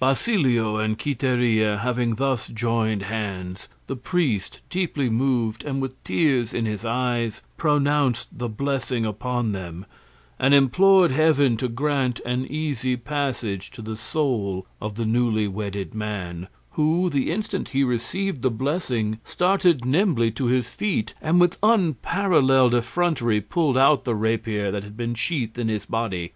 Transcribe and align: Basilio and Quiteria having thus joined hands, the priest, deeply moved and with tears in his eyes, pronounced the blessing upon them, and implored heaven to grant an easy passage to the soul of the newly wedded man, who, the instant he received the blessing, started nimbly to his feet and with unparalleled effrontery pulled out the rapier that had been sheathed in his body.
Basilio 0.00 0.78
and 0.78 0.98
Quiteria 0.98 1.78
having 1.78 2.16
thus 2.16 2.48
joined 2.48 3.02
hands, 3.02 3.68
the 3.86 3.94
priest, 3.94 4.60
deeply 4.68 5.08
moved 5.08 5.62
and 5.62 5.80
with 5.80 6.02
tears 6.02 6.52
in 6.52 6.66
his 6.66 6.84
eyes, 6.84 7.40
pronounced 7.56 8.36
the 8.36 8.48
blessing 8.48 9.06
upon 9.06 9.52
them, 9.52 9.86
and 10.40 10.52
implored 10.54 11.12
heaven 11.12 11.56
to 11.58 11.68
grant 11.68 12.18
an 12.26 12.46
easy 12.46 12.96
passage 12.96 13.70
to 13.70 13.80
the 13.80 13.94
soul 13.96 14.66
of 14.80 14.96
the 14.96 15.06
newly 15.06 15.46
wedded 15.46 15.94
man, 15.94 16.48
who, 16.72 17.08
the 17.08 17.30
instant 17.30 17.68
he 17.68 17.84
received 17.84 18.42
the 18.42 18.50
blessing, 18.50 19.20
started 19.24 19.84
nimbly 19.84 20.32
to 20.32 20.46
his 20.46 20.68
feet 20.68 21.14
and 21.22 21.40
with 21.40 21.58
unparalleled 21.62 22.74
effrontery 22.74 23.40
pulled 23.40 23.78
out 23.78 24.02
the 24.02 24.16
rapier 24.16 24.72
that 24.72 24.82
had 24.82 24.96
been 24.96 25.14
sheathed 25.14 25.56
in 25.60 25.68
his 25.68 25.86
body. 25.86 26.32